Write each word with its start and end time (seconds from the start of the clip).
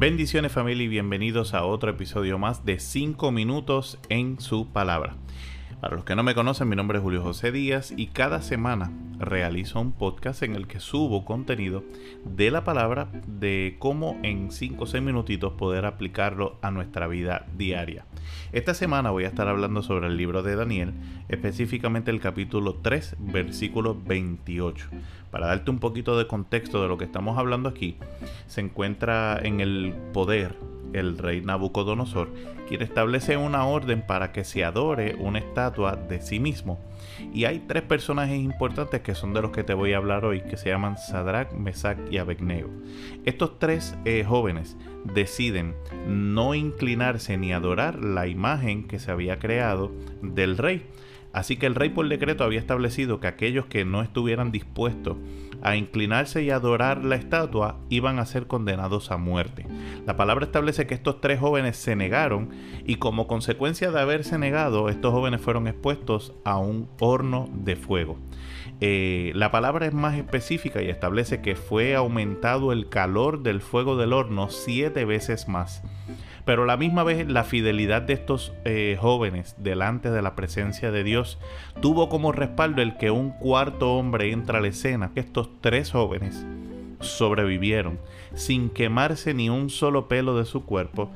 Bendiciones 0.00 0.50
familia 0.50 0.84
y 0.84 0.88
bienvenidos 0.88 1.52
a 1.52 1.62
otro 1.66 1.90
episodio 1.90 2.38
más 2.38 2.64
de 2.64 2.80
5 2.80 3.32
minutos 3.32 3.98
en 4.08 4.40
su 4.40 4.66
palabra. 4.66 5.14
Para 5.80 5.96
los 5.96 6.04
que 6.04 6.14
no 6.14 6.22
me 6.22 6.34
conocen, 6.34 6.68
mi 6.68 6.76
nombre 6.76 6.98
es 6.98 7.02
Julio 7.02 7.22
José 7.22 7.52
Díaz 7.52 7.90
y 7.96 8.08
cada 8.08 8.42
semana 8.42 8.92
realizo 9.18 9.80
un 9.80 9.92
podcast 9.92 10.42
en 10.42 10.54
el 10.54 10.66
que 10.66 10.78
subo 10.78 11.24
contenido 11.24 11.84
de 12.26 12.50
la 12.50 12.64
palabra 12.64 13.08
de 13.26 13.76
cómo 13.78 14.18
en 14.22 14.52
5 14.52 14.84
o 14.84 14.86
6 14.86 15.02
minutitos 15.02 15.54
poder 15.54 15.86
aplicarlo 15.86 16.58
a 16.60 16.70
nuestra 16.70 17.06
vida 17.06 17.46
diaria. 17.56 18.04
Esta 18.52 18.74
semana 18.74 19.10
voy 19.10 19.24
a 19.24 19.28
estar 19.28 19.48
hablando 19.48 19.82
sobre 19.82 20.08
el 20.08 20.18
libro 20.18 20.42
de 20.42 20.54
Daniel, 20.54 20.92
específicamente 21.30 22.10
el 22.10 22.20
capítulo 22.20 22.74
3, 22.74 23.16
versículo 23.18 23.98
28. 23.98 24.86
Para 25.30 25.46
darte 25.46 25.70
un 25.70 25.78
poquito 25.78 26.18
de 26.18 26.26
contexto 26.26 26.82
de 26.82 26.88
lo 26.88 26.98
que 26.98 27.06
estamos 27.06 27.38
hablando 27.38 27.70
aquí, 27.70 27.96
se 28.48 28.60
encuentra 28.60 29.40
en 29.42 29.60
el 29.60 29.94
poder 30.12 30.56
el 30.92 31.18
rey 31.18 31.40
Nabucodonosor, 31.40 32.28
quien 32.68 32.82
establece 32.82 33.36
una 33.36 33.66
orden 33.66 34.02
para 34.06 34.32
que 34.32 34.44
se 34.44 34.64
adore 34.64 35.16
una 35.18 35.38
estatua 35.38 35.96
de 35.96 36.20
sí 36.20 36.40
mismo. 36.40 36.78
Y 37.32 37.44
hay 37.44 37.60
tres 37.60 37.82
personajes 37.82 38.38
importantes 38.38 39.00
que 39.00 39.14
son 39.14 39.34
de 39.34 39.42
los 39.42 39.50
que 39.50 39.64
te 39.64 39.74
voy 39.74 39.92
a 39.92 39.98
hablar 39.98 40.24
hoy, 40.24 40.40
que 40.42 40.56
se 40.56 40.70
llaman 40.70 40.98
Sadrach, 40.98 41.52
Mesach 41.52 41.98
y 42.10 42.18
Abednego. 42.18 42.70
Estos 43.24 43.58
tres 43.58 43.96
eh, 44.04 44.24
jóvenes 44.26 44.76
deciden 45.04 45.74
no 46.06 46.54
inclinarse 46.54 47.36
ni 47.36 47.52
adorar 47.52 48.02
la 48.04 48.26
imagen 48.26 48.86
que 48.86 48.98
se 48.98 49.10
había 49.10 49.38
creado 49.38 49.90
del 50.22 50.58
rey. 50.58 50.86
Así 51.32 51.56
que 51.56 51.66
el 51.66 51.76
rey 51.76 51.90
por 51.90 52.08
decreto 52.08 52.42
había 52.42 52.58
establecido 52.58 53.20
que 53.20 53.28
aquellos 53.28 53.66
que 53.66 53.84
no 53.84 54.02
estuvieran 54.02 54.50
dispuestos 54.50 55.16
a 55.62 55.76
inclinarse 55.76 56.42
y 56.42 56.50
adorar 56.50 57.04
la 57.04 57.16
estatua 57.16 57.78
iban 57.88 58.18
a 58.18 58.26
ser 58.26 58.46
condenados 58.46 59.10
a 59.10 59.16
muerte. 59.16 59.66
La 60.06 60.16
palabra 60.16 60.44
establece 60.44 60.86
que 60.86 60.94
estos 60.94 61.20
tres 61.20 61.40
jóvenes 61.40 61.76
se 61.76 61.96
negaron 61.96 62.50
y 62.84 62.96
como 62.96 63.26
consecuencia 63.26 63.90
de 63.90 64.00
haberse 64.00 64.38
negado, 64.38 64.88
estos 64.88 65.12
jóvenes 65.12 65.40
fueron 65.40 65.66
expuestos 65.66 66.34
a 66.44 66.58
un 66.58 66.88
horno 66.98 67.48
de 67.52 67.76
fuego. 67.76 68.18
Eh, 68.80 69.32
la 69.34 69.50
palabra 69.50 69.86
es 69.86 69.92
más 69.92 70.16
específica 70.16 70.80
y 70.82 70.88
establece 70.88 71.42
que 71.42 71.54
fue 71.54 71.94
aumentado 71.94 72.72
el 72.72 72.88
calor 72.88 73.42
del 73.42 73.60
fuego 73.60 73.96
del 73.96 74.14
horno 74.14 74.48
siete 74.48 75.04
veces 75.04 75.48
más. 75.48 75.82
Pero 76.44 76.64
a 76.64 76.66
la 76.66 76.76
misma 76.76 77.04
vez 77.04 77.28
la 77.28 77.44
fidelidad 77.44 78.02
de 78.02 78.14
estos 78.14 78.52
eh, 78.64 78.96
jóvenes 79.00 79.56
delante 79.58 80.10
de 80.10 80.22
la 80.22 80.34
presencia 80.36 80.90
de 80.90 81.04
Dios 81.04 81.38
tuvo 81.80 82.08
como 82.08 82.32
respaldo 82.32 82.82
el 82.82 82.96
que 82.96 83.10
un 83.10 83.30
cuarto 83.30 83.94
hombre 83.94 84.32
entra 84.32 84.58
a 84.58 84.62
la 84.62 84.68
escena, 84.68 85.12
estos 85.14 85.50
tres 85.60 85.92
jóvenes 85.92 86.44
sobrevivieron 87.00 87.98
sin 88.34 88.68
quemarse 88.70 89.34
ni 89.34 89.48
un 89.48 89.70
solo 89.70 90.06
pelo 90.08 90.36
de 90.36 90.44
su 90.44 90.64
cuerpo 90.64 91.10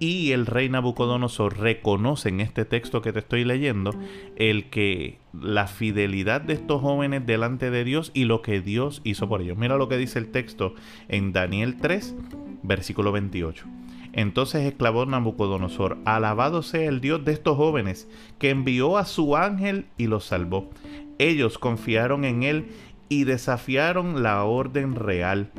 y 0.00 0.32
el 0.32 0.46
rey 0.46 0.68
Nabucodonosor 0.70 1.58
reconoce 1.58 2.30
en 2.30 2.40
este 2.40 2.64
texto 2.64 3.02
que 3.02 3.12
te 3.12 3.18
estoy 3.18 3.44
leyendo 3.44 3.94
el 4.36 4.70
que 4.70 5.18
la 5.38 5.66
fidelidad 5.66 6.40
de 6.40 6.54
estos 6.54 6.80
jóvenes 6.80 7.26
delante 7.26 7.70
de 7.70 7.84
Dios 7.84 8.10
y 8.14 8.24
lo 8.24 8.40
que 8.40 8.62
Dios 8.62 9.02
hizo 9.04 9.28
por 9.28 9.42
ellos. 9.42 9.58
Mira 9.58 9.76
lo 9.76 9.88
que 9.88 9.98
dice 9.98 10.18
el 10.18 10.30
texto 10.30 10.74
en 11.08 11.32
Daniel 11.32 11.76
3, 11.76 12.16
versículo 12.62 13.12
28. 13.12 13.66
Entonces 14.12 14.66
exclamó 14.66 15.06
Nabucodonosor, 15.06 15.98
alabado 16.04 16.62
sea 16.62 16.88
el 16.88 17.00
Dios 17.00 17.24
de 17.24 17.32
estos 17.32 17.56
jóvenes, 17.56 18.08
que 18.38 18.50
envió 18.50 18.96
a 18.96 19.04
su 19.04 19.36
ángel 19.36 19.86
y 19.96 20.06
los 20.06 20.24
salvó. 20.24 20.70
Ellos 21.18 21.58
confiaron 21.58 22.24
en 22.24 22.42
él 22.42 22.68
y 23.08 23.24
desafiaron 23.24 24.22
la 24.22 24.44
orden 24.44 24.94
real. 24.94 25.50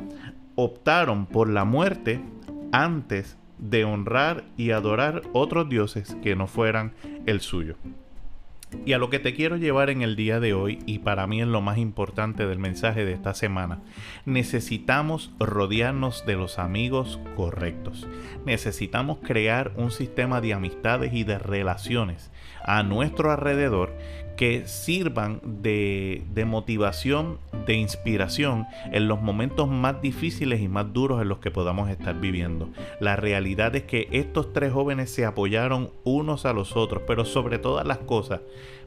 Optaron 0.54 1.26
por 1.26 1.48
la 1.48 1.64
muerte 1.64 2.20
antes 2.72 3.38
de 3.58 3.84
honrar 3.84 4.44
y 4.56 4.72
adorar 4.72 5.22
otros 5.32 5.68
dioses 5.68 6.16
que 6.22 6.34
no 6.34 6.46
fueran 6.46 6.92
el 7.26 7.40
suyo. 7.40 7.76
Y 8.84 8.94
a 8.94 8.98
lo 8.98 9.10
que 9.10 9.18
te 9.18 9.34
quiero 9.34 9.56
llevar 9.56 9.90
en 9.90 10.02
el 10.02 10.16
día 10.16 10.40
de 10.40 10.54
hoy, 10.54 10.78
y 10.86 10.98
para 10.98 11.26
mí 11.26 11.40
es 11.40 11.46
lo 11.46 11.60
más 11.60 11.78
importante 11.78 12.46
del 12.46 12.58
mensaje 12.58 13.04
de 13.04 13.12
esta 13.12 13.34
semana, 13.34 13.80
necesitamos 14.24 15.32
rodearnos 15.38 16.26
de 16.26 16.34
los 16.34 16.58
amigos 16.58 17.20
correctos. 17.36 18.08
Necesitamos 18.44 19.18
crear 19.22 19.72
un 19.76 19.90
sistema 19.90 20.40
de 20.40 20.54
amistades 20.54 21.12
y 21.12 21.24
de 21.24 21.38
relaciones 21.38 22.30
a 22.64 22.82
nuestro 22.82 23.30
alrededor 23.30 23.92
que 24.36 24.66
sirvan 24.66 25.40
de, 25.44 26.24
de, 26.32 26.44
motivación, 26.44 27.38
de 27.66 27.74
inspiración 27.74 28.66
en 28.90 29.06
los 29.06 29.20
momentos 29.20 29.68
más 29.68 30.00
difíciles 30.00 30.60
y 30.60 30.68
más 30.68 30.92
duros 30.92 31.20
en 31.20 31.28
los 31.28 31.38
que 31.38 31.50
podamos 31.50 31.90
estar 31.90 32.18
viviendo. 32.18 32.70
La 32.98 33.14
realidad 33.14 33.76
es 33.76 33.84
que 33.84 34.08
estos 34.10 34.52
tres 34.52 34.72
jóvenes 34.72 35.10
se 35.10 35.26
apoyaron 35.26 35.90
unos 36.02 36.46
a 36.46 36.52
los 36.52 36.76
otros, 36.76 37.02
pero 37.06 37.24
sobre 37.24 37.58
todas 37.58 37.86
las 37.86 37.98
cosas 37.98 38.40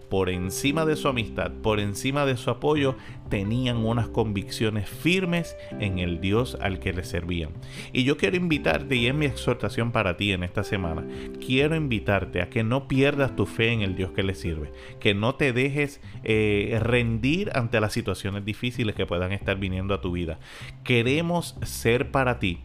por 0.10 0.30
encima 0.30 0.86
de 0.86 0.96
su 0.96 1.08
amistad, 1.08 1.52
por 1.62 1.80
encima 1.80 2.26
de 2.26 2.38
su 2.38 2.50
apoyo, 2.50 2.96
tenían 3.30 3.78
unas 3.78 4.08
convicciones 4.08 4.88
firmes 4.90 5.56
en 5.80 6.00
el 6.00 6.22
Dios 6.22 6.58
al 6.62 6.80
que 6.80 6.94
le 6.94 7.04
servían. 7.04 7.52
Y 7.92 8.04
yo 8.04 8.18
quiero 8.18 8.38
invitarte, 8.38 8.96
y 8.96 9.08
es 9.08 9.16
mi 9.16 9.26
exhortación 9.26 9.92
para 9.92 10.18
ti 10.18 10.32
en 10.32 10.44
esta 10.44 10.64
semana, 10.64 11.06
quiero 11.46 11.76
invitarte 11.76 12.42
a 12.42 12.50
que 12.50 12.64
no 12.64 12.88
pierdas 12.88 13.36
tu 13.36 13.46
fe 13.46 13.72
en 13.72 13.82
el 13.82 13.96
Dios 13.96 14.12
que 14.12 14.24
le 14.24 14.36
sirve, 14.36 14.72
que 15.00 15.14
no 15.14 15.36
te 15.36 15.54
dejes 15.54 16.02
eh, 16.24 16.80
rendir 16.82 17.52
ante 17.56 17.80
las 17.80 17.94
situaciones 17.94 18.46
difíciles 18.46 18.96
que 18.96 19.06
puedan 19.06 19.32
estar 19.32 19.58
viniendo 19.58 19.94
a 19.94 20.02
tu 20.02 20.12
vida. 20.12 20.40
Queremos 20.84 21.58
ser 21.64 22.12
para 22.12 22.40
ti 22.40 22.60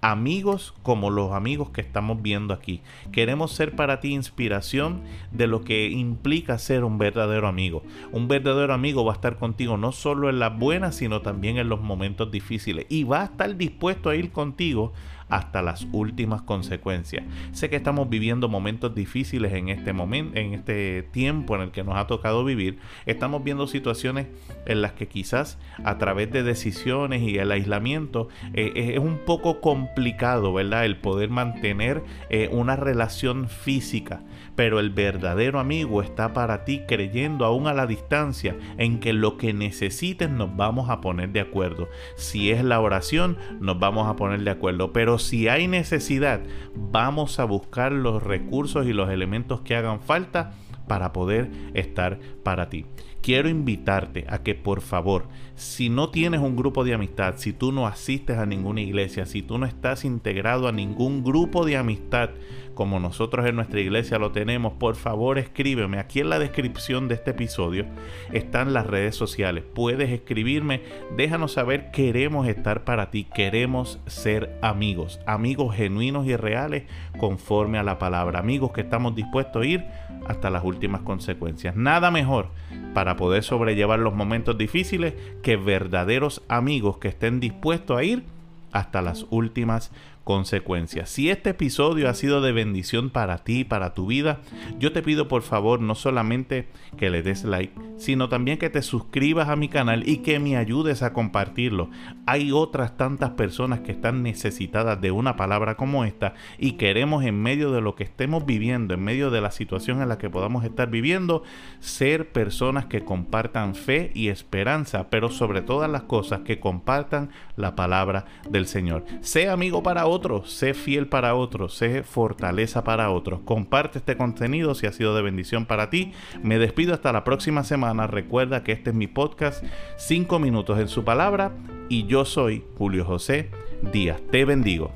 amigos 0.00 0.74
como 0.82 1.10
los 1.10 1.32
amigos 1.32 1.70
que 1.70 1.80
estamos 1.80 2.22
viendo 2.22 2.54
aquí. 2.54 2.80
Queremos 3.12 3.52
ser 3.52 3.76
para 3.76 4.00
ti 4.00 4.12
inspiración 4.12 5.02
de 5.30 5.46
lo 5.46 5.62
que 5.62 5.88
implica 5.88 6.58
ser 6.58 6.84
un 6.84 6.98
verdadero 6.98 7.48
amigo. 7.48 7.82
Un 8.12 8.28
verdadero 8.28 8.72
amigo 8.72 9.04
va 9.04 9.12
a 9.12 9.16
estar 9.16 9.36
contigo 9.36 9.76
no 9.76 9.92
solo 9.92 10.30
en 10.30 10.38
las 10.38 10.58
buenas, 10.58 10.96
sino 10.96 11.20
también 11.22 11.58
en 11.58 11.68
los 11.68 11.80
momentos 11.80 12.30
difíciles. 12.30 12.86
Y 12.88 13.04
va 13.04 13.22
a 13.22 13.24
estar 13.24 13.56
dispuesto 13.56 14.08
a 14.08 14.16
ir 14.16 14.32
contigo 14.32 14.92
hasta 15.30 15.62
las 15.62 15.86
últimas 15.92 16.42
consecuencias. 16.42 17.24
Sé 17.52 17.70
que 17.70 17.76
estamos 17.76 18.08
viviendo 18.08 18.48
momentos 18.48 18.94
difíciles 18.94 19.52
en 19.52 19.68
este 19.68 19.92
momento, 19.92 20.38
en 20.38 20.54
este 20.54 21.02
tiempo 21.12 21.54
en 21.54 21.62
el 21.62 21.70
que 21.70 21.84
nos 21.84 21.96
ha 21.96 22.06
tocado 22.06 22.44
vivir. 22.44 22.78
Estamos 23.06 23.42
viendo 23.44 23.66
situaciones 23.66 24.26
en 24.66 24.82
las 24.82 24.92
que 24.92 25.08
quizás 25.08 25.58
a 25.84 25.98
través 25.98 26.30
de 26.30 26.42
decisiones 26.42 27.22
y 27.22 27.38
el 27.38 27.52
aislamiento 27.52 28.28
eh, 28.52 28.72
es 28.94 28.98
un 28.98 29.18
poco 29.24 29.60
complicado, 29.60 30.52
¿verdad? 30.52 30.84
El 30.84 30.96
poder 30.98 31.30
mantener 31.30 32.02
eh, 32.28 32.48
una 32.52 32.76
relación 32.76 33.48
física. 33.48 34.22
Pero 34.56 34.80
el 34.80 34.90
verdadero 34.90 35.58
amigo 35.58 36.02
está 36.02 36.32
para 36.32 36.64
ti 36.64 36.82
creyendo 36.86 37.44
aún 37.44 37.66
a 37.66 37.72
la 37.72 37.86
distancia 37.86 38.56
en 38.78 39.00
que 39.00 39.12
lo 39.12 39.36
que 39.36 39.52
necesites 39.52 40.28
nos 40.28 40.54
vamos 40.56 40.90
a 40.90 41.00
poner 41.00 41.30
de 41.30 41.40
acuerdo. 41.40 41.88
Si 42.16 42.50
es 42.50 42.62
la 42.62 42.80
oración, 42.80 43.38
nos 43.60 43.78
vamos 43.78 44.08
a 44.08 44.16
poner 44.16 44.42
de 44.42 44.50
acuerdo. 44.50 44.92
Pero 44.92 45.18
si 45.20 45.48
hay 45.48 45.68
necesidad, 45.68 46.40
vamos 46.74 47.38
a 47.38 47.44
buscar 47.44 47.92
los 47.92 48.22
recursos 48.22 48.86
y 48.86 48.92
los 48.92 49.10
elementos 49.10 49.60
que 49.60 49.76
hagan 49.76 50.00
falta 50.00 50.52
para 50.88 51.12
poder 51.12 51.50
estar 51.74 52.18
para 52.42 52.68
ti. 52.68 52.84
Quiero 53.22 53.48
invitarte 53.48 54.24
a 54.28 54.42
que 54.42 54.54
por 54.54 54.80
favor, 54.80 55.28
si 55.54 55.88
no 55.90 56.08
tienes 56.08 56.40
un 56.40 56.56
grupo 56.56 56.84
de 56.84 56.94
amistad, 56.94 57.34
si 57.36 57.52
tú 57.52 57.70
no 57.70 57.86
asistes 57.86 58.38
a 58.38 58.46
ninguna 58.46 58.80
iglesia, 58.80 59.26
si 59.26 59.42
tú 59.42 59.58
no 59.58 59.66
estás 59.66 60.04
integrado 60.04 60.66
a 60.66 60.72
ningún 60.72 61.22
grupo 61.22 61.64
de 61.64 61.76
amistad, 61.76 62.30
como 62.80 62.98
nosotros 62.98 63.44
en 63.44 63.56
nuestra 63.56 63.78
iglesia 63.78 64.18
lo 64.18 64.32
tenemos, 64.32 64.72
por 64.72 64.96
favor 64.96 65.36
escríbeme. 65.36 65.98
Aquí 65.98 66.20
en 66.20 66.30
la 66.30 66.38
descripción 66.38 67.08
de 67.08 67.16
este 67.16 67.32
episodio 67.32 67.84
están 68.32 68.72
las 68.72 68.86
redes 68.86 69.14
sociales. 69.14 69.64
Puedes 69.74 70.08
escribirme, 70.08 70.80
déjanos 71.14 71.52
saber, 71.52 71.90
queremos 71.90 72.48
estar 72.48 72.84
para 72.84 73.10
ti, 73.10 73.24
queremos 73.24 74.00
ser 74.06 74.58
amigos, 74.62 75.20
amigos 75.26 75.76
genuinos 75.76 76.24
y 76.24 76.36
reales 76.36 76.84
conforme 77.18 77.76
a 77.76 77.82
la 77.82 77.98
palabra, 77.98 78.38
amigos 78.38 78.72
que 78.72 78.80
estamos 78.80 79.14
dispuestos 79.14 79.62
a 79.62 79.66
ir 79.66 79.84
hasta 80.26 80.48
las 80.48 80.64
últimas 80.64 81.02
consecuencias. 81.02 81.76
Nada 81.76 82.10
mejor 82.10 82.48
para 82.94 83.16
poder 83.16 83.42
sobrellevar 83.42 83.98
los 83.98 84.14
momentos 84.14 84.56
difíciles 84.56 85.12
que 85.42 85.56
verdaderos 85.56 86.42
amigos 86.48 86.96
que 86.96 87.08
estén 87.08 87.40
dispuestos 87.40 87.98
a 87.98 88.04
ir 88.04 88.24
hasta 88.72 89.02
las 89.02 89.26
últimas 89.28 89.92
consecuencias. 90.30 91.10
Si 91.10 91.28
este 91.28 91.50
episodio 91.50 92.08
ha 92.08 92.14
sido 92.14 92.40
de 92.40 92.52
bendición 92.52 93.10
para 93.10 93.38
ti, 93.38 93.64
para 93.64 93.94
tu 93.94 94.06
vida, 94.06 94.38
yo 94.78 94.92
te 94.92 95.02
pido 95.02 95.26
por 95.26 95.42
favor 95.42 95.80
no 95.80 95.96
solamente 95.96 96.68
que 96.96 97.10
le 97.10 97.24
des 97.24 97.42
like, 97.42 97.74
sino 97.96 98.28
también 98.28 98.56
que 98.56 98.70
te 98.70 98.80
suscribas 98.82 99.48
a 99.48 99.56
mi 99.56 99.68
canal 99.68 100.08
y 100.08 100.18
que 100.18 100.38
me 100.38 100.56
ayudes 100.56 101.02
a 101.02 101.12
compartirlo. 101.12 101.90
Hay 102.26 102.52
otras 102.52 102.96
tantas 102.96 103.30
personas 103.30 103.80
que 103.80 103.90
están 103.90 104.22
necesitadas 104.22 105.00
de 105.00 105.10
una 105.10 105.34
palabra 105.34 105.76
como 105.76 106.04
esta 106.04 106.34
y 106.58 106.74
queremos 106.74 107.24
en 107.24 107.42
medio 107.42 107.72
de 107.72 107.80
lo 107.80 107.96
que 107.96 108.04
estemos 108.04 108.46
viviendo, 108.46 108.94
en 108.94 109.02
medio 109.02 109.30
de 109.30 109.40
la 109.40 109.50
situación 109.50 110.00
en 110.00 110.08
la 110.08 110.18
que 110.18 110.30
podamos 110.30 110.62
estar 110.62 110.90
viviendo, 110.90 111.42
ser 111.80 112.30
personas 112.30 112.86
que 112.86 113.04
compartan 113.04 113.74
fe 113.74 114.12
y 114.14 114.28
esperanza, 114.28 115.10
pero 115.10 115.28
sobre 115.28 115.60
todas 115.60 115.90
las 115.90 116.02
cosas 116.02 116.42
que 116.42 116.60
compartan 116.60 117.30
la 117.56 117.74
palabra 117.74 118.26
del 118.48 118.68
Señor. 118.68 119.04
Sea 119.22 119.52
amigo 119.52 119.82
para 119.82 120.06
otros 120.06 120.19
sé 120.44 120.74
fiel 120.74 121.08
para 121.08 121.34
otros, 121.34 121.74
sé 121.74 122.02
fortaleza 122.02 122.84
para 122.84 123.10
otros. 123.10 123.40
Comparte 123.44 123.98
este 123.98 124.16
contenido 124.16 124.74
si 124.74 124.86
ha 124.86 124.92
sido 124.92 125.14
de 125.14 125.22
bendición 125.22 125.66
para 125.66 125.90
ti. 125.90 126.12
Me 126.42 126.58
despido 126.58 126.94
hasta 126.94 127.12
la 127.12 127.24
próxima 127.24 127.64
semana. 127.64 128.06
Recuerda 128.06 128.62
que 128.62 128.72
este 128.72 128.90
es 128.90 128.96
mi 128.96 129.06
podcast 129.06 129.64
5 129.96 130.38
minutos 130.38 130.78
en 130.78 130.88
su 130.88 131.04
palabra 131.04 131.52
y 131.88 132.06
yo 132.06 132.24
soy 132.24 132.64
Julio 132.76 133.04
José 133.04 133.50
Díaz. 133.92 134.20
Te 134.30 134.44
bendigo. 134.44 134.92